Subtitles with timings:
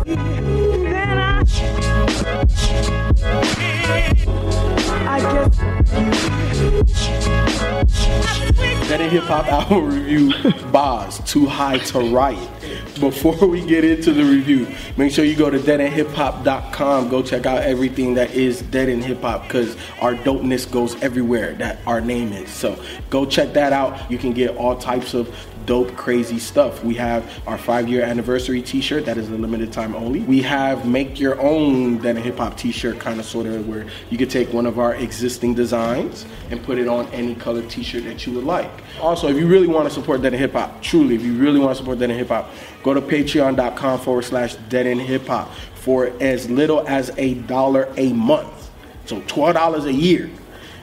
[0.00, 0.18] Dead
[9.02, 10.32] End hip hop album review,
[10.72, 12.48] Bas, Too High to Riot.
[12.98, 17.08] Before we get into the review, make sure you go to deadendhiphop.com.
[17.08, 21.52] Go check out everything that is Dead End Hip Hop because our dopeness goes everywhere
[21.54, 22.50] that our name is.
[22.50, 24.10] So go check that out.
[24.10, 25.28] You can get all types of
[25.66, 26.84] dope, crazy stuff.
[26.84, 30.20] We have our five year anniversary t shirt that is a limited time only.
[30.20, 33.86] We have make your own in Hip Hop t shirt, kind of sort of where
[34.10, 37.82] you could take one of our existing designs and put it on any color t
[37.82, 38.70] shirt that you would like.
[39.00, 41.60] Also, if you really want to support Dead End Hip Hop, truly, if you really
[41.60, 42.50] want to support Dead End Hip Hop,
[42.82, 47.92] go to patreon.com forward slash Dead in Hip Hop for as little as a dollar
[47.96, 48.70] a month.
[49.06, 50.30] So $12 a year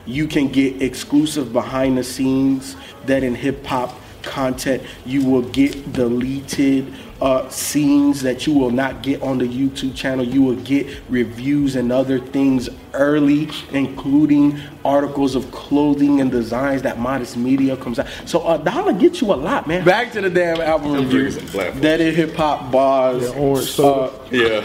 [0.08, 5.94] you can get exclusive behind the scenes Dead End hip hop content you will get
[5.94, 10.86] deleted uh, scenes that you will not get on the youtube channel you will get
[11.10, 17.98] reviews and other things early including articles of clothing and designs that modest media comes
[17.98, 21.04] out so a dollar gets you a lot man back to the damn album I'm
[21.06, 21.82] review drinking some platform.
[21.82, 24.12] Dead End hip hop bars Yeah, orange soda.
[24.12, 24.62] uh, Yeah.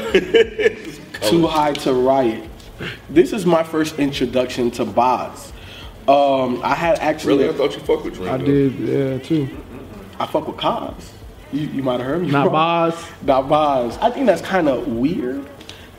[1.30, 2.48] too High to Riot.
[3.08, 5.52] This is my first introduction to Bas.
[6.08, 7.54] Um, I had actually, really?
[7.54, 8.28] I thought you fucked with Dream.
[8.28, 8.44] I though.
[8.44, 9.48] did, yeah, too.
[10.18, 11.12] I fuck with Cozz.
[11.52, 12.30] You, you might have heard me.
[12.30, 12.90] Not wrong.
[12.90, 13.10] Bas.
[13.22, 13.98] Not Bas.
[13.98, 15.46] I think that's kind of weird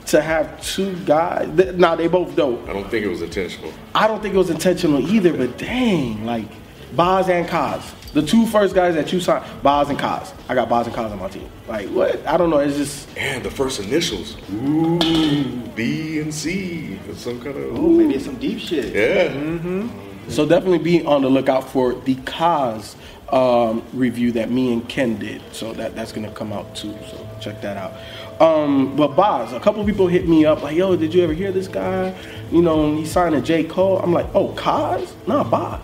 [0.08, 1.50] to have two guys.
[1.56, 2.68] Th- nah, they both dope.
[2.68, 3.72] I don't think it was intentional.
[3.96, 6.50] I don't think it was intentional either, but dang, like
[6.96, 7.84] Bas and Cozz.
[8.14, 10.34] The two first guys that you signed, Bas and Cozz.
[10.48, 11.50] I got Bas and Cozz on my team.
[11.68, 12.26] Like what?
[12.28, 12.60] I don't know.
[12.60, 14.38] It's just And the first initials.
[14.52, 15.00] Ooh,
[15.76, 17.00] B and C.
[17.10, 17.76] Or Some kind of.
[17.76, 18.94] oh, maybe it's some deep shit.
[18.94, 19.88] Yeah.
[20.30, 22.96] So definitely be on the lookout for the Cozz
[23.34, 25.42] um, review that me and Ken did.
[25.52, 26.96] So that that's gonna come out too.
[27.10, 27.94] So check that out.
[28.40, 31.52] Um, but Bas, a couple people hit me up like, "Yo, did you ever hear
[31.52, 32.14] this guy?
[32.52, 35.12] You know, he signed a J Cole." I'm like, "Oh, Cozz?
[35.28, 35.82] Nah, Bas."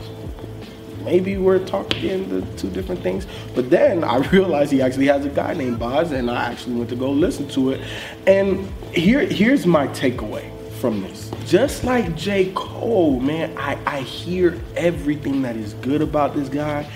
[1.03, 3.25] Maybe we're talking the two different things.
[3.55, 6.89] But then I realized he actually has a guy named Bas, and I actually went
[6.89, 7.81] to go listen to it.
[8.27, 10.49] And here, here's my takeaway
[10.79, 11.31] from this.
[11.45, 12.51] Just like J.
[12.53, 16.89] Cole, man, I, I hear everything that is good about this guy.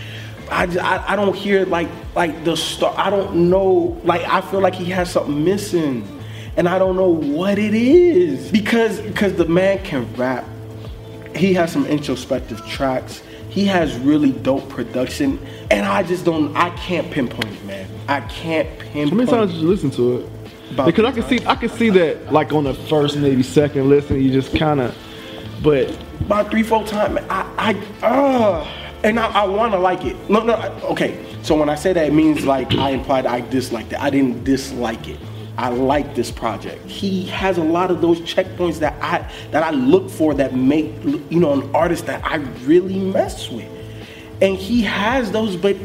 [0.52, 0.64] I
[1.08, 2.94] I don't hear like like the star.
[2.98, 4.00] I don't know.
[4.04, 6.06] Like I feel like he has something missing,
[6.58, 10.46] and I don't know what it is because because the man can rap
[11.36, 13.24] he has some introspective tracks.
[13.54, 16.56] He has really dope production, and I just don't.
[16.56, 17.88] I can't pinpoint it, man.
[18.08, 19.10] I can't pinpoint.
[19.12, 20.30] How many times did you listen to it?
[20.86, 24.20] Because I can see, I can see that like on the first maybe second listen,
[24.20, 24.96] you just kind of,
[25.62, 25.88] but
[26.22, 27.20] about three, four times.
[27.30, 28.68] I, I, uh,
[29.04, 30.18] and I, I want to like it.
[30.32, 30.54] No, no.
[30.54, 31.24] I- Okay.
[31.44, 34.00] So when I say that, it means like I implied I disliked it.
[34.02, 35.20] I didn't dislike it.
[35.58, 36.86] I like this project.
[36.88, 40.92] He has a lot of those checkpoints that I that I look for that make
[41.04, 43.70] you know an artist that I really mess with,
[44.42, 45.56] and he has those.
[45.56, 45.78] But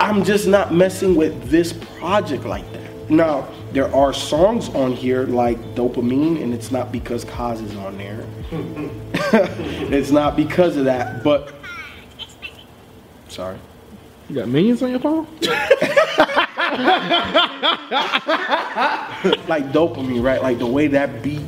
[0.00, 3.10] I'm just not messing with this project like that.
[3.10, 7.98] Now, there are songs on here like Dopamine, and it's not because Cozz is on
[7.98, 8.24] there.
[9.92, 11.54] it's not because of that, but
[13.28, 13.58] sorry.
[14.28, 15.26] you got minions on your phone.
[19.48, 20.42] Like dopamine, right?
[20.42, 21.42] Like the way that beat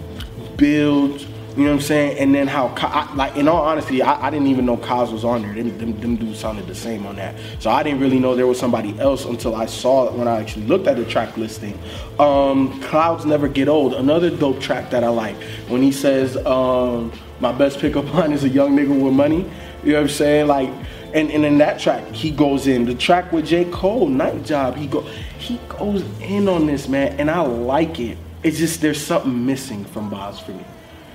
[0.56, 2.19] builds, you know what I'm saying?
[2.19, 5.25] And then how, I, like in all honesty, I, I didn't even know Cozz was
[5.25, 5.53] on there.
[5.53, 7.34] Them, them, them dudes sounded the same on that.
[7.59, 10.41] So I didn't really know there was somebody else until I saw it when I
[10.41, 11.78] actually looked at the track listing.
[12.19, 15.37] Um, Clouds Never Get Old, another dope track that I like.
[15.69, 19.50] When he says, um, my best pickup line is a young nigga with money.
[19.84, 20.47] You know what I'm saying?
[20.47, 20.71] Like,
[21.15, 22.84] and, and in that track, he goes in.
[22.84, 23.67] The track with J.
[23.67, 25.03] Cole, Night Job, he go
[25.39, 28.19] he goes in on this, man, and I like it.
[28.43, 30.65] It's just there's something missing from Bas for me.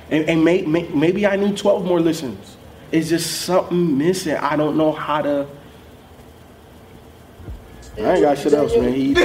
[0.09, 2.57] And, and may, may, maybe I need 12 more listens.
[2.91, 4.37] It's just something missing.
[4.37, 5.47] I don't know how to.
[7.97, 8.93] I ain't got shit else, man.
[8.93, 9.23] He, the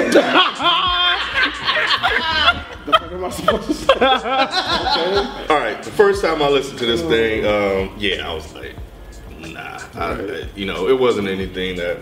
[2.87, 3.93] fuck am I supposed to say?
[3.95, 4.01] Okay.
[5.51, 8.75] All right, the first time I listened to this thing, um, yeah, I was like,
[8.75, 8.92] nah.
[9.95, 11.99] I, you know, it wasn't anything that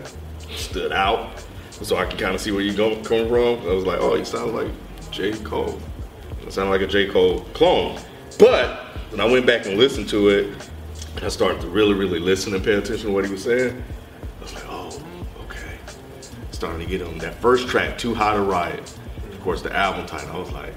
[0.51, 1.43] stood out.
[1.71, 3.67] So I can kind of see where you're going, coming from.
[3.67, 4.69] I was like, oh, he sounds like
[5.11, 5.33] J.
[5.33, 5.79] Cole.
[6.47, 7.09] It sounded like a J.
[7.09, 7.99] Cole clone.
[8.39, 10.69] But when I went back and listened to it,
[11.23, 13.83] I started to really, really listen and pay attention to what he was saying,
[14.39, 15.03] I was like, oh,
[15.45, 15.79] okay.
[16.51, 18.81] Starting to get on that first track, Too Hot to Riot.
[19.33, 20.75] Of course, the album title, I was like,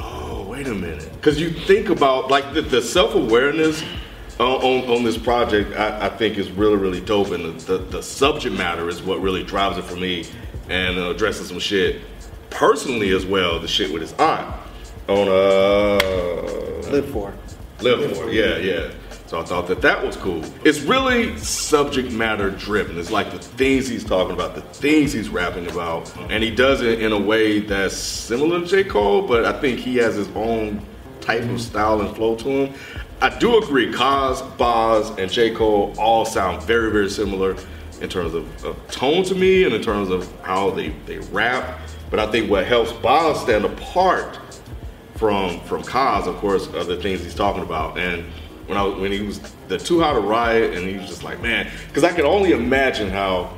[0.00, 1.10] Oh, wait a minute.
[1.14, 3.82] Because you think about like the, the self awareness
[4.38, 7.30] on, on, on this project, I, I think is really, really dope.
[7.30, 10.26] And the, the, the subject matter is what really drives it for me
[10.68, 12.02] and uh, addresses some shit
[12.50, 14.54] personally as well, the shit with his aunt
[15.08, 15.98] on uh
[16.90, 17.34] Live for.
[17.80, 18.90] Live for, yeah, yeah.
[19.26, 20.42] So I thought that that was cool.
[20.64, 22.98] It's really subject matter driven.
[22.98, 26.80] It's like the things he's talking about, the things he's rapping about, and he does
[26.80, 28.84] it in a way that's similar to J.
[28.84, 30.80] Cole, but I think he has his own
[31.20, 32.74] type of style and flow to him.
[33.20, 35.52] I do agree, Cozz, Bas, and J.
[35.52, 37.56] Cole all sound very, very similar
[38.00, 41.80] in terms of, of tone to me and in terms of how they, they rap.
[42.10, 44.38] But I think what helps Bas stand apart
[45.16, 47.98] from from Cozz, of course, are the things he's talking about.
[47.98, 48.24] And
[48.66, 51.42] when I when he was the Too Hot to Riot, and he was just like,
[51.42, 53.52] man, because I can only imagine how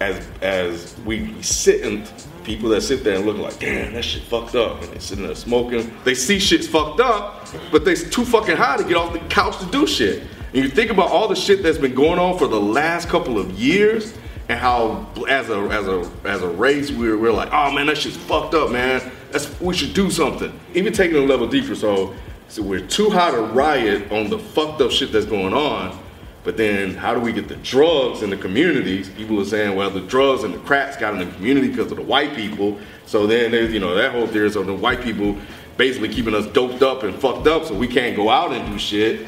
[0.00, 2.10] as as we sit and
[2.48, 5.26] people that sit there and look like, damn, that shit fucked up, and they sitting
[5.26, 9.12] there smoking, they see shit's fucked up, but they too fucking high to get off
[9.12, 10.22] the couch to do shit.
[10.54, 13.38] And you think about all the shit that's been going on for the last couple
[13.38, 14.14] of years,
[14.48, 17.98] and how as a as a as a race we're we're like, oh man, that
[17.98, 19.12] shit's fucked up, man.
[19.30, 20.58] That's we should do something.
[20.72, 22.14] Even taking it a level deeper, so
[22.48, 25.98] so we're too high to riot on the fucked up shit that's going on.
[26.44, 29.08] But then, how do we get the drugs in the communities?
[29.10, 31.98] People are saying, well, the drugs and the cracks got in the community because of
[31.98, 32.78] the white people.
[33.06, 35.36] So then, there's you know that whole theory is of the white people
[35.76, 38.78] basically keeping us doped up and fucked up, so we can't go out and do
[38.78, 39.26] shit.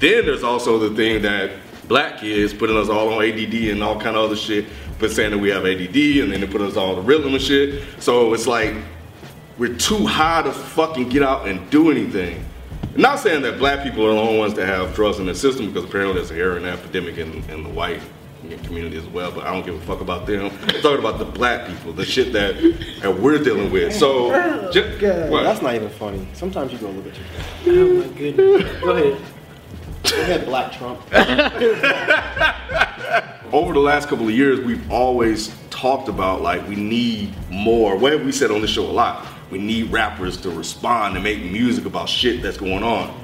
[0.00, 1.50] Then there's also the thing that
[1.86, 4.66] black kids putting us all on ADD and all kind of other shit,
[4.98, 7.34] but saying that we have ADD, and then they put us all on the rhythm
[7.34, 7.84] and shit.
[8.00, 8.74] So it's like
[9.58, 12.44] we're too high to fucking get out and do anything.
[12.96, 15.34] I'm not saying that black people are the only ones that have drugs in the
[15.34, 18.00] system because apparently there's a heroin epidemic in, in the white
[18.64, 20.46] community as well, but I don't give a fuck about them.
[20.46, 22.54] I'm talking about the black people, the shit that,
[23.02, 23.92] that we're dealing with.
[23.92, 24.30] So,
[24.72, 25.42] ju- God, what?
[25.42, 26.26] that's not even funny.
[26.32, 27.44] Sometimes you go a little bit too far.
[27.66, 28.80] Oh my goodness.
[28.80, 29.22] Go ahead.
[30.04, 30.98] Go ahead, Black Trump.
[33.52, 37.98] over the last couple of years, we've always talked about like we need more.
[37.98, 39.26] What have we said on the show a lot?
[39.50, 43.14] We need rappers to respond and make music about shit that's going on.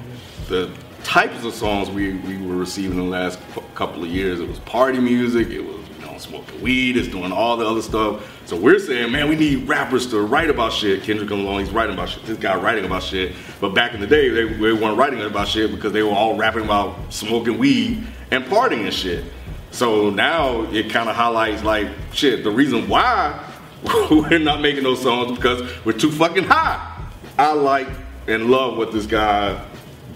[0.48, 0.72] The
[1.02, 3.38] types of songs we, we were receiving in the last
[3.74, 7.32] couple of years, it was party music, it was you know smoking weed, it's doing
[7.32, 8.40] all the other stuff.
[8.46, 11.02] So we're saying, man, we need rappers to write about shit.
[11.02, 12.24] Kendrick comes along, he's writing about shit.
[12.24, 13.34] This guy writing about shit.
[13.60, 16.36] But back in the day, they, they weren't writing about shit because they were all
[16.36, 19.24] rapping about smoking weed and partying and shit.
[19.72, 22.44] So now it kind of highlights like shit.
[22.44, 23.51] The reason why
[24.10, 26.88] we're not making those songs because we're too fucking high.
[27.38, 27.88] I like
[28.28, 29.64] and love what this guy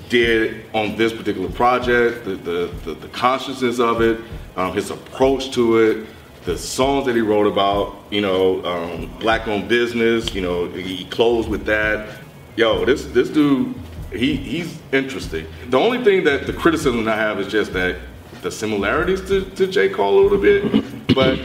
[0.08, 2.24] did on this particular project.
[2.24, 4.20] The the, the, the consciousness of it,
[4.56, 6.06] um, his approach to it,
[6.44, 7.96] the songs that he wrote about.
[8.10, 10.34] You know, um, black owned business.
[10.34, 12.20] You know, he closed with that.
[12.56, 13.74] Yo, this this dude,
[14.12, 15.46] he he's interesting.
[15.70, 17.96] The only thing that the criticism I have is just that
[18.42, 19.88] the similarities to, to J.
[19.88, 21.40] Cole a little bit, but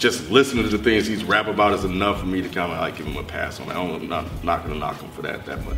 [0.00, 2.78] just listening to the things he's rap about is enough for me to kind of
[2.78, 3.76] like give him a pass on that.
[3.76, 5.76] I'm not, not gonna knock him for that that much.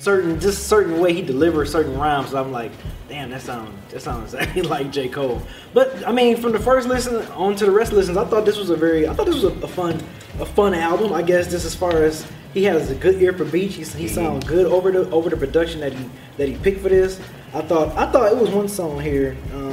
[0.00, 2.34] certain just certain way he delivers certain rhymes.
[2.34, 2.72] I'm like,
[3.08, 5.40] damn, that sounds that sounds like J Cole.
[5.72, 8.24] But I mean, from the first listen on to the rest of the listens, I
[8.24, 10.02] thought this was a very I thought this was a, a fun
[10.40, 11.12] a fun album.
[11.12, 13.74] I guess just as far as he has a good ear for beats.
[13.76, 16.88] He, he sounds good over the over the production that he that he picked for
[16.88, 17.20] this.
[17.54, 19.67] I thought I thought it was one song here, um,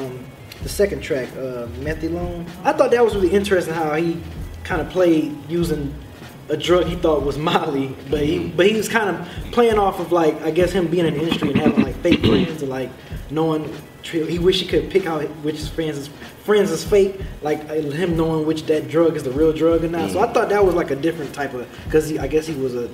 [0.64, 2.48] the second track, uh, Methylone.
[2.64, 4.22] I thought that was really interesting how he
[4.64, 5.94] kind of played using
[6.50, 10.00] a drug he thought was Molly, but he but he was kind of playing off
[10.00, 12.70] of like I guess him being in the industry and having like fake friends and
[12.70, 12.90] like
[13.32, 13.72] knowing
[14.04, 16.08] he wish he could pick out which friends is
[16.44, 19.88] friends is fake, like uh, him knowing which that drug is the real drug or
[19.88, 20.12] not.
[20.12, 22.76] So I thought that was like a different type of because I guess he was
[22.76, 22.90] a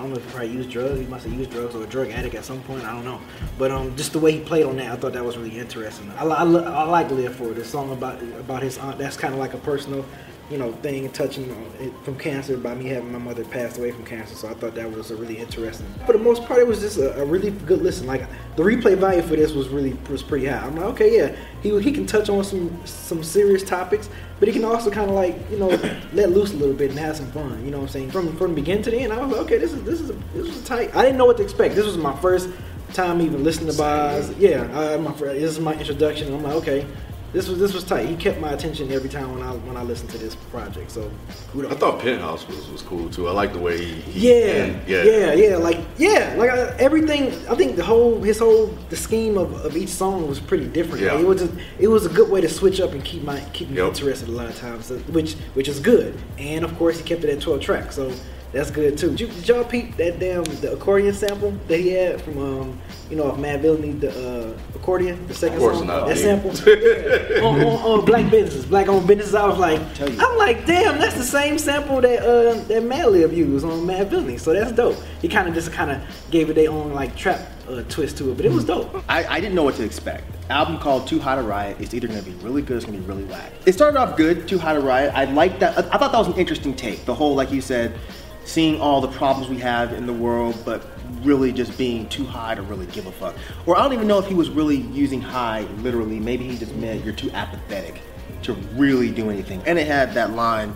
[0.00, 0.98] I don't know if he probably used drugs.
[0.98, 2.84] He must have used drugs or a drug addict at some point.
[2.84, 3.20] I don't know.
[3.58, 6.10] But um, just the way he played on that, I thought that was really interesting.
[6.12, 7.56] I, I, I like Live For It.
[7.56, 8.96] The song about about his aunt.
[8.96, 10.06] That's kind of like a personal,
[10.50, 13.92] you know, thing touching on it from cancer by me having my mother passed away
[13.92, 14.34] from cancer.
[14.34, 15.86] So I thought that was a really interesting.
[16.06, 18.06] For the most part, it was just a, a really good listen.
[18.06, 18.26] Like
[18.56, 20.58] the replay value for this was really was pretty high.
[20.58, 24.52] I'm like, okay, yeah, he he can touch on some some serious topics, but he
[24.52, 25.68] can also kind of like you know
[26.12, 27.64] let loose a little bit and have some fun.
[27.64, 28.10] You know what I'm saying?
[28.10, 30.10] From from the beginning to the end, I was like, okay, this is this is
[30.10, 30.96] a, this was a tight.
[30.96, 31.76] I didn't know what to expect.
[31.76, 32.48] This was my first
[32.92, 34.32] time even listening to Bas.
[34.36, 36.34] Yeah, I, my this is my introduction.
[36.34, 36.86] I'm like, okay,
[37.32, 38.08] this was this was tight.
[38.08, 40.90] He kept my attention every time when I when I listened to this project.
[40.90, 41.10] So
[41.52, 41.70] kudos.
[41.72, 43.28] I thought Penthouse was, was cool too.
[43.28, 47.28] I like the way he, he Yeah, and- yeah, yeah, like yeah, like uh, everything.
[47.48, 51.02] I think the whole his whole the scheme of, of each song was pretty different.
[51.04, 51.12] Yeah.
[51.12, 53.40] Like, it was a, it was a good way to switch up and keep my
[53.52, 53.88] keep me Yep.
[53.88, 56.18] interested a lot of times, so- which which is good.
[56.38, 58.12] And of course, he kept it at twelve tracks, so
[58.52, 59.10] That's good too.
[59.10, 62.80] Did, you, did y'all peep that damn the accordion sample that he had from um
[63.08, 66.22] you know if Madvillainy the uh, accordion the second Of course song not, that dude.
[66.24, 67.44] sample yeah.
[67.46, 71.16] on, on, on black businesses black owned businesses I was like I'm like damn that's
[71.16, 74.96] the same sample that uh that Madlib used on Madvillainy so that's dope.
[75.22, 78.32] He kind of just kind of gave it their own like trap uh, twist to
[78.32, 79.04] it but it was dope.
[79.08, 80.24] I, I didn't know what to expect.
[80.50, 81.76] Album called Too Hot to Riot.
[81.80, 83.52] It's either gonna be really good, or it's gonna be really whack.
[83.66, 85.14] It started off good, Too Hot to Riot.
[85.14, 85.78] I liked that.
[85.78, 87.04] I thought that was an interesting take.
[87.04, 87.96] The whole, like you said,
[88.44, 90.86] seeing all the problems we have in the world, but
[91.22, 93.34] really just being too high to really give a fuck.
[93.66, 96.18] Or I don't even know if he was really using high literally.
[96.18, 98.00] Maybe he just meant you're too apathetic
[98.42, 99.62] to really do anything.
[99.66, 100.74] And it had that line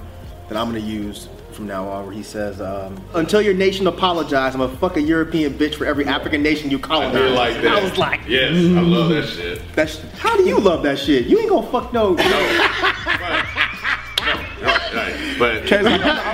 [0.49, 4.55] that I'm gonna use from now on, where he says, um, "Until your nation apologize,
[4.55, 7.63] I'm gonna fuck a European bitch for every African nation you I colonize." did like
[7.63, 7.79] that.
[7.79, 9.63] I was like, yes, I love that shit.
[9.75, 11.27] that's how do you love that shit?
[11.27, 12.15] You ain't gonna fuck no.
[12.15, 12.95] Right,
[15.41, 15.63] right.
[15.69, 15.73] But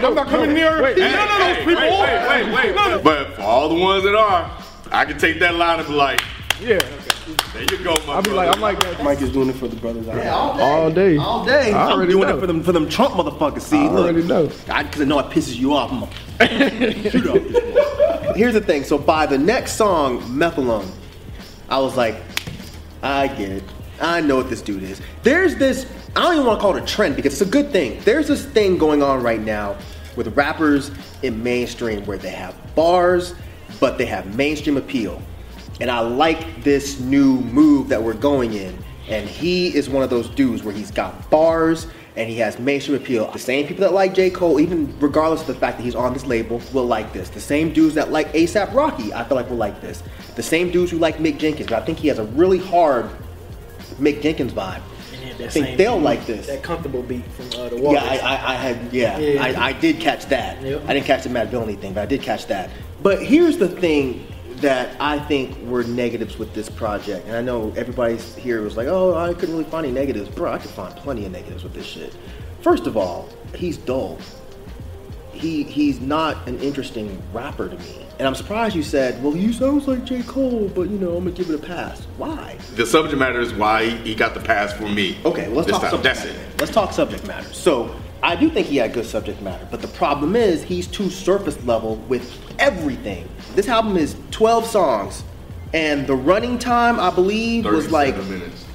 [0.04, 1.74] I'm not coming near Hey, none of those hey, people.
[1.82, 3.04] Wait, wait, wait, wait.
[3.04, 4.50] But for all the ones that are,
[4.92, 6.20] I can take that line and be like,
[6.60, 6.78] Yeah.
[7.52, 8.34] there you go, my I'll be brother.
[8.34, 10.32] like, I'm like Mike is doing it for the brothers out there.
[10.32, 11.16] all day.
[11.16, 11.72] All day.
[11.72, 12.36] I I'm already doing know.
[12.36, 13.62] it for them for them Trump motherfuckers.
[13.62, 14.46] See, I look, already know.
[14.48, 15.90] because I know it pisses you off.
[15.92, 16.00] I'm
[16.48, 18.36] gonna shoot up.
[18.36, 18.84] Here's the thing.
[18.84, 20.88] So by the next song, Methylone,
[21.68, 22.16] I was like,
[23.02, 23.64] I get it.
[24.00, 25.00] I know what this dude is.
[25.22, 25.86] There's this.
[26.16, 28.00] I don't even want to call it a trend because it's a good thing.
[28.04, 29.76] There's this thing going on right now
[30.16, 30.90] with rappers
[31.22, 33.34] in mainstream where they have bars,
[33.78, 35.22] but they have mainstream appeal.
[35.80, 38.76] And I like this new move that we're going in.
[39.08, 41.86] And he is one of those dudes where he's got bars
[42.16, 43.30] and he has mainstream appeal.
[43.30, 44.30] The same people that like J.
[44.30, 47.28] Cole, even regardless of the fact that he's on this label, will like this.
[47.28, 50.02] The same dudes that like ASAP Rocky, I feel like will like this.
[50.34, 53.08] The same dudes who like Mick Jenkins, but I think he has a really hard
[54.00, 54.82] Mick Jenkins vibe.
[55.38, 56.46] I think they'll like this.
[56.46, 58.02] That comfortable beat from uh, the Walkers.
[58.02, 59.42] Yeah, I, I, I had, yeah, Yeah.
[59.42, 60.62] I, I did catch that.
[60.62, 60.82] Yep.
[60.86, 62.70] I didn't catch the Madvillainy thing, but I did catch that.
[63.02, 67.72] But here's the thing that I think were negatives with this project, and I know
[67.76, 70.28] everybody's here was like, oh, I couldn't really find any negatives.
[70.28, 72.14] Bro, I could find plenty of negatives with this shit.
[72.60, 74.18] First of all, he's dull.
[75.40, 78.06] He he's not an interesting rapper to me.
[78.18, 80.22] And I'm surprised you said, well, he sounds like J.
[80.24, 82.02] Cole, but you know, I'm gonna give it a pass.
[82.18, 82.58] Why?
[82.74, 85.16] the subject matter is why he got the pass for me.
[85.24, 85.90] Okay, well, let's talk time.
[85.90, 86.38] subject That's matter.
[86.38, 86.60] it.
[86.60, 87.50] Let's talk subject matter.
[87.54, 91.08] So I do think he had good subject matter, but the problem is he's too
[91.08, 93.26] surface level with everything.
[93.54, 95.24] This album is 12 songs,
[95.72, 98.66] and the running time I believe was like minutes.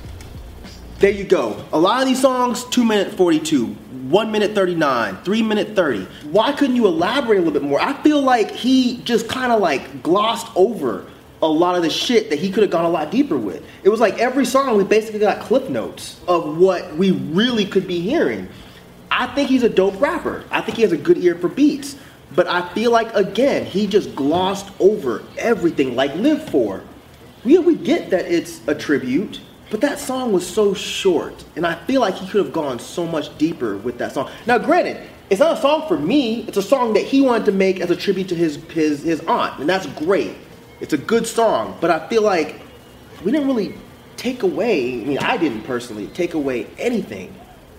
[0.97, 1.63] there you go.
[1.71, 3.75] A lot of these songs, 2 minute 42,
[4.09, 6.03] 1 minute 39, 3 minute 30.
[6.29, 7.81] Why couldn't you elaborate a little bit more?
[7.81, 11.05] I feel like he just kind of like glossed over
[11.41, 13.63] a lot of the shit that he could have gone a lot deeper with.
[13.83, 17.87] It was like every song we basically got clip notes of what we really could
[17.87, 18.47] be hearing.
[19.09, 20.43] I think he's a dope rapper.
[20.51, 21.97] I think he has a good ear for beats.
[22.35, 26.83] But I feel like again, he just glossed over everything like Live For.
[27.43, 31.75] Yeah, we get that it's a tribute, but that song was so short, and I
[31.85, 34.29] feel like he could have gone so much deeper with that song.
[34.45, 36.45] Now, granted, it's not a song for me.
[36.47, 39.21] It's a song that he wanted to make as a tribute to his his his
[39.21, 40.35] aunt, and that's great.
[40.81, 42.61] It's a good song, but I feel like
[43.23, 43.73] we didn't really
[44.17, 45.01] take away.
[45.01, 47.33] I mean, I didn't personally take away anything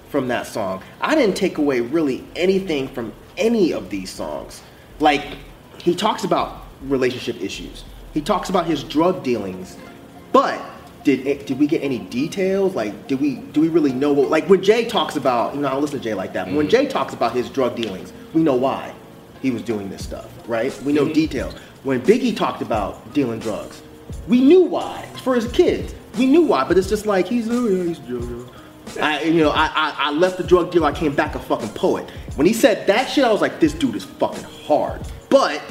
[0.09, 0.83] from that song.
[1.01, 4.63] I didn't take away really anything from any of these songs.
[4.99, 5.37] Like,
[5.79, 7.85] he talks about relationship issues.
[8.15, 9.77] He talks about his drug dealings,
[10.33, 10.61] but
[11.07, 12.75] did did we get any details?
[12.75, 14.13] Like, did we do we really know?
[14.13, 16.47] What, like when Jay talks about, you know, I don't listen to Jay like that.
[16.47, 16.71] But when mm.
[16.71, 18.93] Jay talks about his drug dealings, we know why
[19.41, 20.77] he was doing this stuff, right?
[20.83, 21.13] We know mm-hmm.
[21.13, 21.55] details.
[21.85, 23.83] When Biggie talked about dealing drugs,
[24.27, 25.09] we knew why.
[25.23, 25.95] For his kids.
[26.19, 28.51] We knew why, but it's just like he's oh yeah, he's a drug.
[29.01, 30.89] I, you know, I, I, I left the drug dealer.
[30.89, 32.11] I came back a fucking poet.
[32.35, 35.03] When he said that shit, I was like, this dude is fucking hard.
[35.29, 35.63] But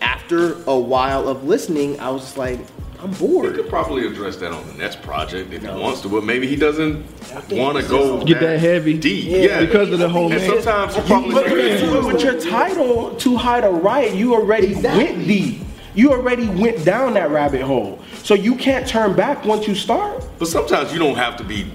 [0.00, 2.60] after a while of listening, I was just like,
[3.02, 3.50] I'm bored.
[3.50, 6.46] He could probably address that on the next project if he wants to, but maybe
[6.46, 7.04] he doesn't
[7.50, 8.98] want to go Get that heavy.
[8.98, 9.24] deep.
[9.26, 10.62] Yeah, Yeah, because of the whole And man.
[10.62, 15.04] sometimes he probably But, but with your title, Too High to write, you already Exactly.
[15.04, 15.60] went deep.
[15.94, 17.98] You already went down that rabbit hole.
[18.22, 20.22] So you can't turn back once you start.
[20.38, 21.66] But sometimes you don't have to be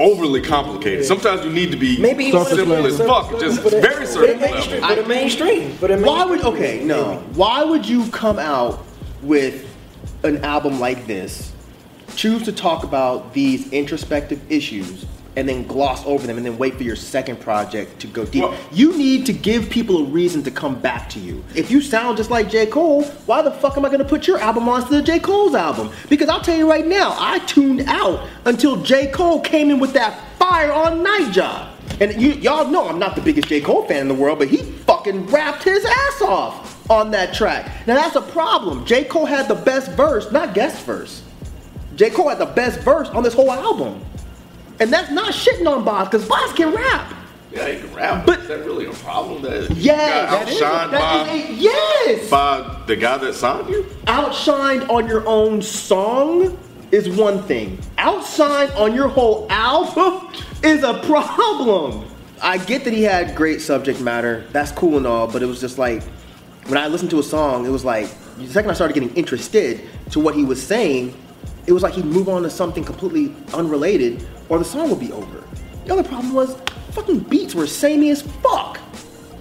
[0.00, 1.04] overly complicated.
[1.04, 3.94] Sometimes you need to be Maybe he Surface simple be as fuck, just for very
[3.94, 4.96] for the surface mainstream- level.
[4.96, 5.72] For the mainstream.
[5.76, 6.14] For the mainstream.
[6.16, 7.22] Why would okay, no.
[7.34, 8.84] Why would you come out
[9.22, 9.64] with
[10.22, 11.52] an album like this,
[12.16, 15.06] choose to talk about these introspective issues,
[15.36, 18.42] and then gloss over them and then wait for your second project to go deep?
[18.42, 21.44] Well- you need to give people a reason to come back to you.
[21.54, 22.66] If you sound just like J.
[22.66, 25.20] Cole, why the fuck am I gonna put your album onto the J.
[25.20, 25.90] Cole's album?
[26.08, 29.06] Because I'll tell you right now, I tuned out until J.
[29.12, 31.68] Cole came in with that fire on Night Job.
[32.00, 33.60] And you, y'all know I'm not the biggest J.
[33.60, 37.34] Cole fan in the world, but he fucking fucking rapped his ass off on that
[37.34, 37.86] track.
[37.86, 38.84] Now that's a problem.
[38.86, 39.04] J.
[39.04, 41.22] Cole had the best verse, not guest verse.
[41.96, 42.10] J.
[42.10, 44.00] Cole had the best verse on this whole album.
[44.80, 47.12] And that's not shitting on Bas, because Bas can rap.
[47.52, 49.42] Yeah, he can rap, But- but is that really a problem?
[49.42, 52.30] That Yeah, that is, outshined that by, is a, yes!
[52.30, 53.86] by the guy that signed you?
[54.06, 56.56] Outshined on your own song
[56.92, 57.78] is one thing.
[57.96, 60.28] Outshined on your whole album
[60.62, 62.04] is a problem.
[62.40, 64.44] I get that he had great subject matter.
[64.52, 66.02] That's cool and all, but it was just like
[66.68, 68.06] when I listened to a song, it was like
[68.36, 71.14] the second I started getting interested to what he was saying,
[71.66, 75.10] it was like he'd move on to something completely unrelated, or the song would be
[75.12, 75.42] over.
[75.86, 76.60] The other problem was
[76.90, 78.78] fucking beats were samey as fuck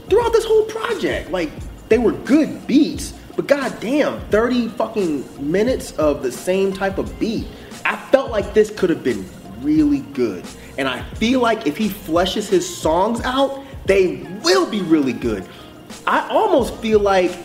[0.09, 1.29] throughout this whole project.
[1.29, 1.49] Like
[1.89, 7.45] they were good beats, but goddamn, 30 fucking minutes of the same type of beat.
[7.83, 9.27] I felt like this could have been
[9.61, 10.45] really good.
[10.77, 15.45] And I feel like if he fleshes his songs out, they will be really good.
[16.05, 17.37] I almost feel like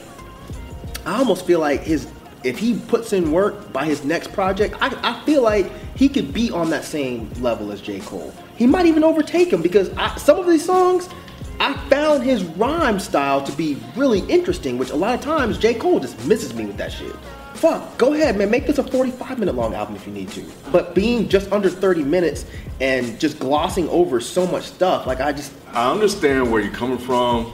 [1.04, 2.06] I almost feel like his
[2.44, 6.32] if he puts in work by his next project, I, I feel like he could
[6.32, 8.00] be on that same level as J.
[8.00, 8.32] Cole.
[8.56, 11.08] He might even overtake him because I, some of these songs,
[11.60, 15.74] I found his rhyme style to be really interesting, which a lot of times J.
[15.74, 17.14] Cole just misses me with that shit.
[17.54, 18.50] Fuck, go ahead, man.
[18.50, 20.44] Make this a 45 minute long album if you need to.
[20.72, 22.44] But being just under 30 minutes
[22.80, 26.98] and just glossing over so much stuff, like I just, I understand where you're coming
[26.98, 27.52] from,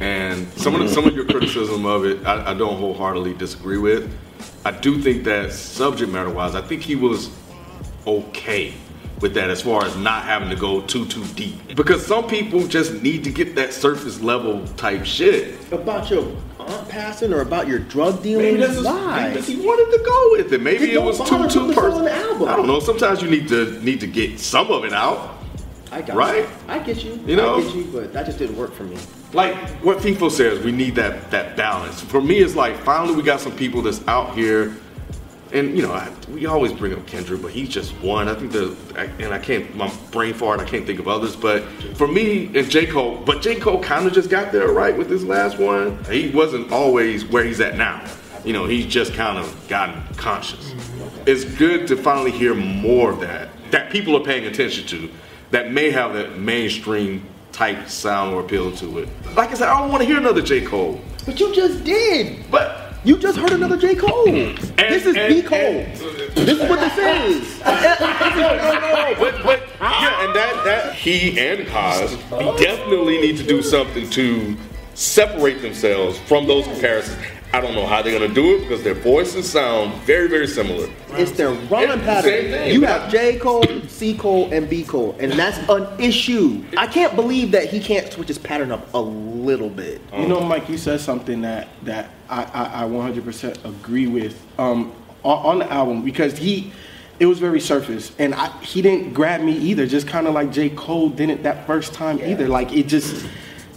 [0.00, 3.78] and some of the, some of your criticism of it, I, I don't wholeheartedly disagree
[3.78, 4.12] with.
[4.64, 7.30] I do think that subject matter wise, I think he was
[8.06, 8.74] okay
[9.20, 11.74] with that as far as not having to go too too deep.
[11.74, 15.54] Because some people just need to get that surface level type shit.
[15.72, 19.30] about your aunt passing or about your drug dealing, Maybe why?
[19.32, 20.60] maybe he wanted to go with it.
[20.60, 22.08] Maybe Then it was too too personal.
[22.48, 22.80] I don't know.
[22.80, 25.38] Sometimes you need to need to get some of it out.
[25.92, 26.42] I got Right?
[26.42, 26.48] You.
[26.68, 27.18] I get you.
[27.26, 27.56] You know?
[27.56, 28.98] I get you, but that just didn't work for me.
[29.36, 32.00] Like what FIFO says, we need that that balance.
[32.00, 34.74] For me, it's like finally we got some people that's out here,
[35.52, 38.28] and you know, I, we always bring up Kendrick, but he's just one.
[38.28, 38.76] I think the
[39.18, 40.60] and I can't my brain fart.
[40.60, 41.62] I can't think of others, but
[41.94, 45.08] for me and J Cole, but J Cole kind of just got there right with
[45.08, 46.02] this last one.
[46.04, 48.04] He wasn't always where he's at now.
[48.44, 50.74] You know, he's just kind of gotten conscious.
[51.26, 55.10] It's good to finally hear more of that that people are paying attention to
[55.50, 57.22] that may have that mainstream
[57.56, 59.08] type sound or appeal to it.
[59.34, 60.60] Like I said, I don't want to hear another J.
[60.60, 61.00] Cole.
[61.24, 62.44] But you just did.
[62.50, 63.94] But You just heard another J.
[63.94, 64.26] Cole.
[64.26, 65.40] this is and- B.
[65.42, 65.58] Cole.
[65.58, 65.96] and-
[66.36, 67.58] this is what this is.
[67.64, 72.10] but but yeah, and that that he and Cozz
[72.58, 74.54] definitely need to do something to
[74.94, 77.16] separate themselves from those comparisons.
[77.52, 80.88] I don't know how they're gonna do it because their voices sound very very similar.
[81.12, 82.30] It's their rhyme It's the pattern.
[82.30, 83.38] same thing, you have J.
[83.38, 84.14] Cole, C.
[84.16, 84.84] Cole, and B.
[84.84, 86.62] Cole, and that's an issue.
[86.76, 90.00] I can't believe that he can't switch his pattern up a little bit.
[90.12, 94.92] You know, Mike, you said something that that I, I, I 100% agree with um,
[95.22, 96.72] on, on the album because he,
[97.20, 99.86] it was very surface, and I, he didn't grab me either.
[99.86, 102.48] Just kind of like J Cole didn't that first time either.
[102.48, 103.24] Like it just,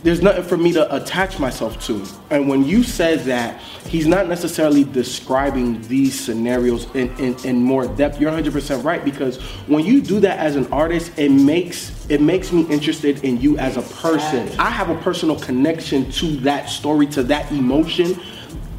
[0.04, 2.06] there's nothing for me to attach myself to.
[2.30, 7.88] And when you said that, he's not necessarily describing these scenarios in, in, in more
[7.88, 8.20] depth.
[8.20, 12.52] You're 100% right because when you do that as an artist, it makes it makes
[12.52, 14.50] me interested in you as a person.
[14.60, 18.20] I have a personal connection to that story, to that emotion.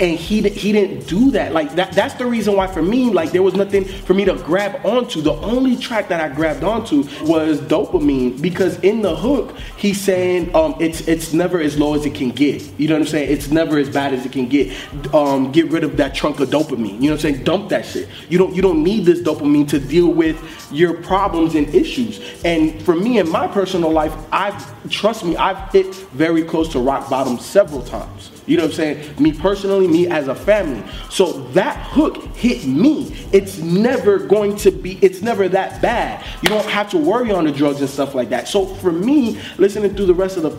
[0.01, 1.53] And he he didn't do that.
[1.53, 4.35] Like that that's the reason why for me, like there was nothing for me to
[4.35, 5.21] grab onto.
[5.21, 10.55] The only track that I grabbed onto was dopamine because in the hook, he's saying
[10.55, 12.63] um it's it's never as low as it can get.
[12.79, 13.31] You know what I'm saying?
[13.31, 14.73] It's never as bad as it can get.
[15.15, 16.95] Um get rid of that trunk of dopamine.
[16.95, 17.45] You know what I'm saying?
[17.45, 18.09] Dump that shit.
[18.29, 20.39] You don't you don't need this dopamine to deal with
[20.73, 22.43] your problems and issues.
[22.45, 26.81] And for me in my personal life, I've trust me, I've hit very close to
[26.81, 28.31] rock bottom several times.
[28.51, 29.23] You know what I'm saying?
[29.23, 30.83] Me personally, me as a family.
[31.09, 33.15] So that hook hit me.
[33.33, 36.27] It's never going to be, it's never that bad.
[36.43, 38.49] You don't have to worry on the drugs and stuff like that.
[38.49, 40.51] So for me, listening through the rest of the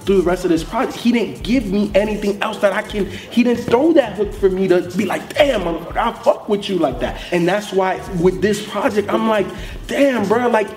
[0.00, 3.06] through the rest of this project, he didn't give me anything else that I can,
[3.06, 6.68] he didn't throw that hook for me to be like, damn, motherfucker, I fuck with
[6.68, 7.22] you like that.
[7.32, 9.46] And that's why with this project, I'm like,
[9.86, 10.68] damn, bro, like,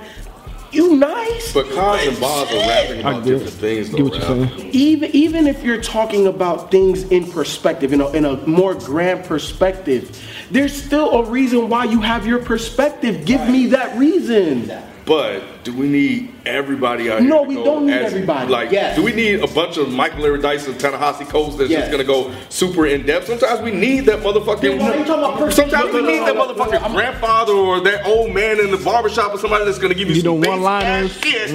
[0.71, 1.53] you nice.
[1.53, 4.03] But Cozz and Bas are rapping about different things get though.
[4.05, 4.69] what you're saying.
[4.71, 9.25] even even if you're talking about things in perspective, in a, in a more grand
[9.25, 13.25] perspective, there's still a reason why you have your perspective.
[13.25, 14.71] Give me that reason.
[15.11, 17.27] But do we need everybody out here?
[17.29, 18.49] No, we don't need as- everybody.
[18.49, 18.95] Like, Yes.
[18.95, 21.81] do we need a bunch of Michael Eric Dyson and Ta-Nehisi Coates that's Yes.
[21.81, 23.27] just gonna go super in depth?
[23.27, 24.61] Sometimes we need that motherfucking.
[24.61, 26.53] Then why are you talking about Sometimes we No, no, need no, that no, no,
[26.53, 30.07] motherfucking I'm- grandfather or that old man in the barbershop or somebody that's gonna give
[30.07, 31.11] you, You some know, one-liners.
[31.17, 31.51] ass shit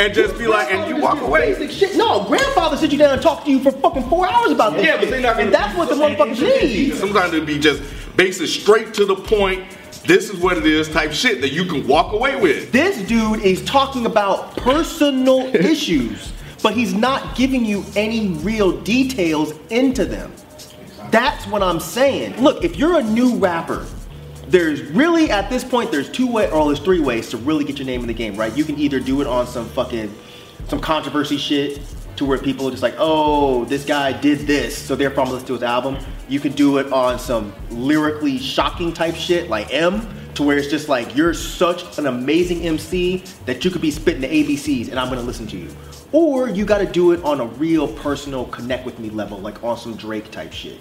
[0.00, 1.54] and just be like, and you walk away.
[1.54, 1.96] Basic shit.
[1.96, 4.84] No, grandfather sit you down and talk to you for fucking four hours about this.
[4.84, 5.10] Yeah, but shit.
[5.12, 6.96] they're not gonna And that's what the motherfuckers need.
[6.96, 7.82] Sometimes it'd be just
[8.16, 9.62] basic, straight to the point.
[10.04, 12.72] This is what it is type shit that you can walk away with.
[12.72, 16.32] This dude is talking about personal issues,
[16.62, 20.32] but he's not giving you any real details into them.
[21.10, 22.40] That's what I'm saying.
[22.42, 23.86] Look, if you're a new rapper,
[24.50, 27.78] there's really at this point there's two way or there's three ways to really get
[27.78, 28.54] your name in the game, right?
[28.56, 30.12] You can either do it on some fucking
[30.68, 31.80] some controversy shit
[32.16, 35.44] to where people are just like, oh, this guy did this, so therefore I'm gonna
[35.44, 35.96] to his album.
[36.28, 40.68] You can do it on some lyrically shocking type shit like M, to where it's
[40.68, 44.98] just like you're such an amazing MC that you could be spitting the ABCs and
[44.98, 45.68] I'm gonna listen to you.
[46.12, 49.78] Or you gotta do it on a real personal connect with me level, like on
[49.78, 50.78] some Drake type shit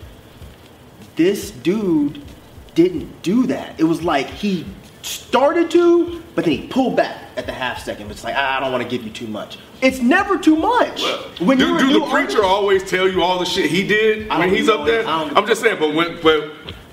[1.19, 2.21] this dude
[2.75, 3.79] didn't do that.
[3.79, 4.65] It was like he
[5.01, 8.11] started to, but then he pulled back at the half second.
[8.11, 9.57] It's like "Ah, I don't want to give you too much.
[9.81, 11.01] It's never too much.
[11.57, 14.29] do you're a do the preacher artist- always tell you all the shit he did
[14.29, 15.07] I when he's up there?
[15.07, 16.51] I'm just saying, but when but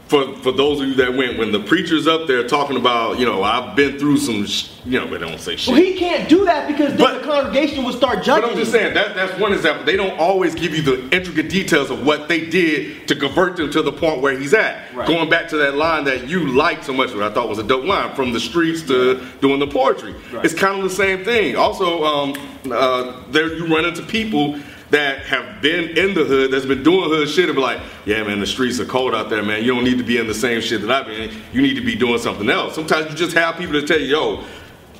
[0.08, 3.26] for for those of you that went, when the preacher's up there talking about, you
[3.26, 5.72] know, I've been through some, sh-, you know, but they don't say shit.
[5.72, 8.42] Well, he can't do that because then But- the congregation will start judging.
[8.42, 9.84] But I'm just saying that that's one example.
[9.84, 13.70] They don't always give you the intricate details of what they did to convert them
[13.72, 14.94] to the point where he's at.
[14.94, 15.08] Right.
[15.08, 17.64] Going back to that line that you liked so much, which I thought was a
[17.64, 20.14] dope line, from the streets to doing the poetry.
[20.32, 20.44] Right.
[20.44, 21.56] It's kind of the same thing.
[21.56, 22.34] Also, um,
[22.70, 24.58] uh, there you run into people
[24.90, 28.22] that have been in the hood, that's been doing hood shit, and be like, yeah,
[28.22, 29.64] man, the streets are cold out there, man.
[29.64, 31.42] You don't need to be in the same shit that I've been in.
[31.52, 32.74] You need to be doing something else.
[32.74, 34.44] Sometimes you just have people that tell you, yo,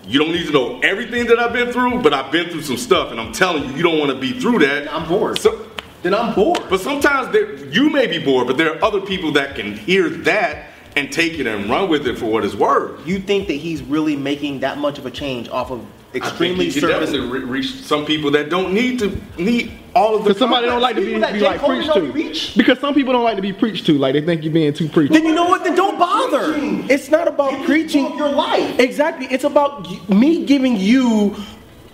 [0.07, 2.77] you don't need to know everything that I've been through, but I've been through some
[2.77, 4.92] stuff, and I'm telling you, you don't want to be through that.
[4.92, 5.38] I'm bored.
[5.38, 5.66] So,
[6.03, 6.62] then I'm bored.
[6.68, 10.09] but sometimes there, you may be bored, but there are other people that can hear
[10.09, 13.07] that and take it and run with it for what it's worth.
[13.07, 15.85] you think that he's really making that much of a change off of
[16.16, 17.11] extremely he can surface?
[17.11, 20.29] definitely re- reach some people that don't need to need all of the.
[20.31, 22.00] Because somebody don't like to be, be like Cole preached to.
[22.12, 22.57] reach?
[22.57, 23.98] Because some people don't like to be preached to.
[23.98, 25.12] Like they think you're being too preachy.
[25.14, 25.64] Then you know what?
[25.64, 26.55] Then don't bother.
[26.92, 28.79] It's not about preaching your life.
[28.81, 29.26] Exactly.
[29.31, 31.37] It's about me giving you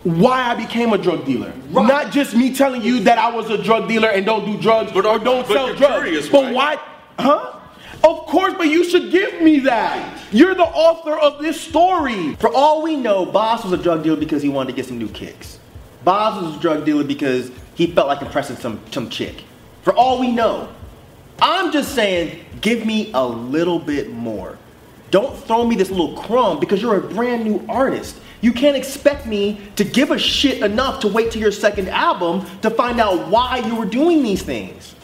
[0.05, 1.53] why I became a drug dealer.
[1.71, 1.87] Right.
[1.87, 4.91] Not just me telling you that I was a drug dealer and don't do drugs
[4.93, 6.03] But- or don't but sell you're drugs.
[6.03, 6.55] curious, but right?
[6.55, 6.79] why?
[7.21, 7.59] Huh?
[8.05, 10.19] Of course, but you should give me that.
[10.33, 12.35] You're the author of this story.
[12.37, 14.99] For all we know, Bas was a drug dealer because he wanted to get some
[14.99, 15.59] new kicks.
[16.05, 19.45] Bas was a drug dealer because he felt like impressing some, some chick.
[19.83, 20.69] For all we know.
[21.41, 24.59] I'm just saying, give me a little bit more.
[25.11, 28.17] Don't throw me this little crumb because you're a brand new artist.
[28.41, 32.45] You can't expect me to give a shit enough to wait till your second album
[32.63, 34.95] to find out why you were doing these things.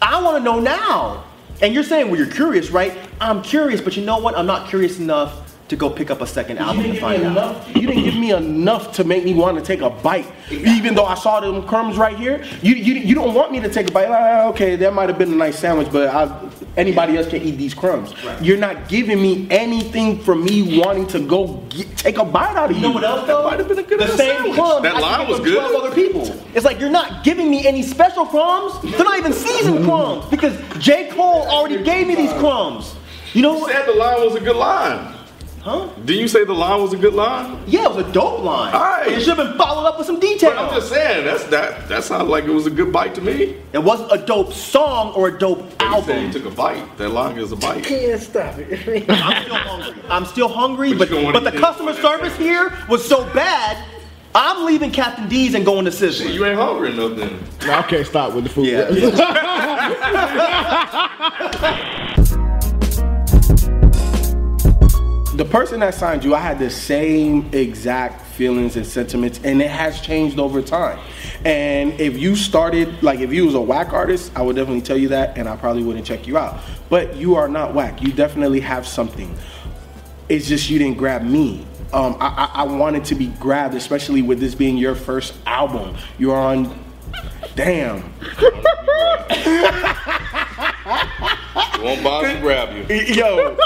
[0.00, 1.24] I want to know now.
[1.62, 2.96] And you're saying, well, you're curious, right?
[3.20, 4.36] I'm curious, but you know what?
[4.36, 7.10] I'm not curious enough to go pick up a second You album didn't, to give
[7.10, 7.32] me find out.
[7.32, 10.26] enough, you didn't give me enough to make me want to take a bite.
[10.50, 13.68] Even though I saw them crumbs right here, you, you, you don't want me to
[13.68, 14.08] take a bite.
[14.08, 17.56] Ah, okay, that might have been a nice sandwich, but I, anybody else can eat
[17.58, 18.14] these crumbs.
[18.24, 18.40] Right.
[18.42, 22.70] You're not giving me anything for me wanting to go get, take a bite out
[22.70, 22.82] of you.
[22.82, 23.44] You know what else That though?
[23.50, 24.54] might have been a good the same sandwich.
[24.54, 24.82] crumbs.
[24.82, 25.54] That I line was good.
[25.68, 26.22] 12 other people.
[26.54, 28.80] It's like you're not giving me any special crumbs.
[28.82, 31.08] They're not even seasoned crumbs because J.
[31.10, 32.94] Cole already gave me these crumbs.
[33.34, 33.72] You know You what?
[33.72, 35.14] said the line was a good line.
[35.66, 35.88] Huh?
[36.04, 37.60] Did you say the line was a good line?
[37.66, 38.72] Yeah, it was a dope line.
[38.72, 39.08] Alright.
[39.08, 40.50] It should have been followed up with some detail.
[40.50, 43.20] But I'm just saying that's that that sounded like it was a good bite to
[43.20, 43.56] me.
[43.72, 46.26] It wasn't a dope song or a dope You said album.
[46.26, 46.96] you took a bite.
[46.98, 47.82] That line is a bite.
[47.82, 49.08] Can't stop it.
[49.10, 50.02] I'm still hungry.
[50.08, 53.84] I'm still hungry, But but, but the customer service here was so bad.
[54.36, 56.32] I'm leaving Captain D's and going to Sizzler.
[56.32, 57.40] You ain't hungry enough then.
[57.86, 58.66] Okay, stop with the food.
[58.66, 58.82] Yeah.
[65.56, 70.02] person that signed you, I had the same exact feelings and sentiments, and it has
[70.02, 70.98] changed over time.
[71.46, 74.98] And if you started, like if you was a whack artist, I would definitely tell
[74.98, 76.60] you that, and I probably wouldn't check you out.
[76.90, 78.02] But you are not whack.
[78.02, 79.34] You definitely have something.
[80.28, 81.66] It's just you didn't grab me.
[81.90, 85.96] Um, I, I, I wanted to be grabbed, especially with this being your first album.
[86.18, 86.78] You're on.
[87.54, 88.02] Damn.
[91.82, 92.96] Won't bother to grab you.
[93.14, 93.56] Yo.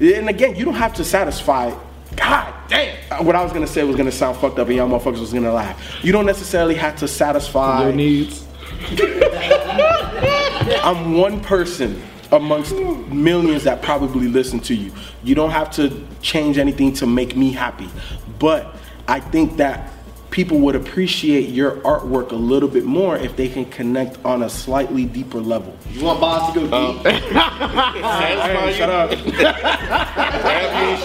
[0.00, 1.74] And again, you don't have to satisfy.
[2.16, 2.96] God damn.
[3.10, 5.32] Uh, What I was gonna say was gonna sound fucked up, and y'all motherfuckers was
[5.32, 5.98] gonna laugh.
[6.02, 7.82] You don't necessarily have to satisfy.
[7.84, 8.46] Your needs.
[10.82, 14.92] I'm one person amongst millions that probably listen to you.
[15.24, 17.88] You don't have to change anything to make me happy.
[18.38, 18.74] But
[19.06, 19.90] I think that
[20.30, 24.50] people would appreciate your artwork a little bit more if they can connect on a
[24.50, 25.74] slightly deeper level.
[25.90, 27.02] You want Bas to go deep?
[27.32, 29.10] Satisfy shut up.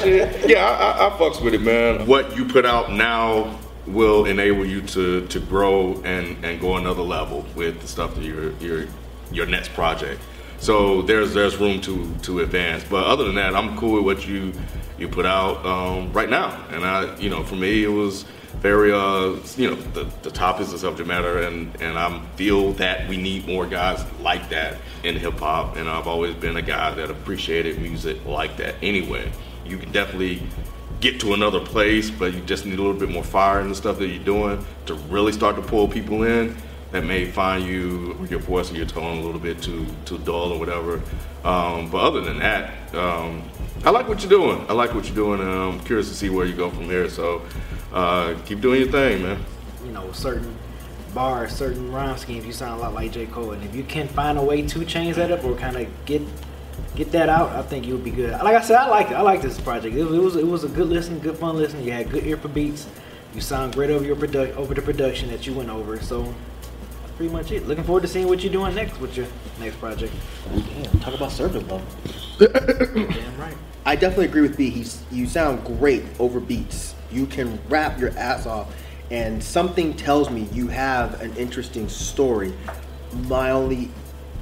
[0.01, 0.49] shit.
[0.49, 2.05] Yeah, I, I, I fucks with it, man.
[2.07, 7.01] What you put out now will enable you to to grow and and go another
[7.01, 8.87] level with the stuff that your your
[9.31, 10.21] your next project.
[10.59, 12.83] So there's there's room to to advance.
[12.89, 14.53] But other than that, I'm cool with what you
[14.97, 16.65] you put out um, right now.
[16.69, 18.25] And I, you know, for me, it was
[18.63, 22.71] very uh you know the, the top is the subject matter and and i feel
[22.71, 26.61] that we need more guys like that in hip hop and i've always been a
[26.61, 29.29] guy that appreciated music like that anyway.
[29.65, 30.43] You can definitely
[31.01, 33.75] get to another place but you just need a little bit more fire in the
[33.75, 36.55] stuff that you're doing to really start to pull people in.
[36.91, 40.53] That may find you your voice or your tone a little bit too too dull
[40.53, 41.01] or whatever.
[41.43, 43.43] Um, but other than that um,
[43.83, 44.65] i like what you're doing.
[44.69, 47.09] I like what you're doing i'm curious to see where you go from here.
[47.09, 47.41] So
[47.93, 49.39] uh, keep doing your thing, man.
[49.85, 50.57] You know, certain
[51.13, 53.27] bars, certain rhyme schemes, you sound a lot like J.
[53.27, 53.51] Cole.
[53.51, 56.21] And if you can find a way to change that up or kind of get
[56.95, 58.31] get that out, I think you'll be good.
[58.31, 59.13] Like I said, I like it.
[59.13, 59.95] I like this project.
[59.95, 61.83] It was, it was it was a good listen, good fun listen.
[61.83, 62.87] You had good ear for beats.
[63.33, 65.99] You sound great over your produ- over the production that you went over.
[66.01, 67.67] So that's pretty much it.
[67.67, 69.27] Looking forward to seeing what you're doing next with your
[69.59, 70.13] next project.
[70.51, 71.81] Damn, talk about service level.
[72.39, 73.57] Damn right.
[73.85, 74.69] I definitely agree with B.
[74.69, 76.92] He's you sound great over beats.
[77.13, 78.73] You can rap your ass off,
[79.11, 82.53] and something tells me you have an interesting story.
[83.27, 83.91] My only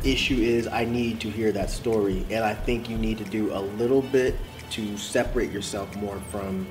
[0.03, 3.53] issue is I need to hear that story, and I think you need to do
[3.53, 4.35] a little bit
[4.71, 6.65] to separate yourself more from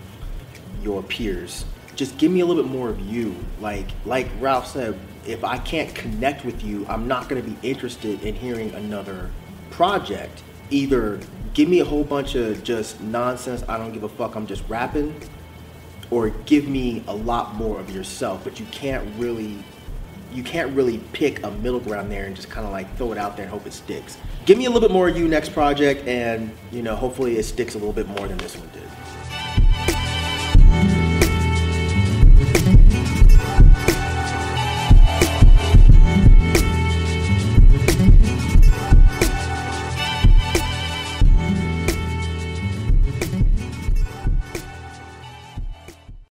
[0.82, 1.66] your peers.
[1.94, 3.36] Just give me a little bit more of you.
[3.60, 7.68] Like like Ralph said, if I can't connect with you, I'm not going to be
[7.68, 9.30] interested in hearing another
[9.70, 10.42] project.
[10.70, 11.20] Either
[11.52, 14.66] give me a whole bunch of just nonsense, I don't give a fuck, I'm just
[14.68, 15.14] rapping,
[16.10, 19.58] or give me a lot more of yourself, but you can't really
[20.32, 23.18] you can't really pick a middle ground there and just kind of like throw it
[23.18, 24.16] out there and hope it sticks.
[24.46, 27.42] Give me a little bit more of you next project and, you know, hopefully it
[27.44, 28.89] sticks a little bit more than this one did.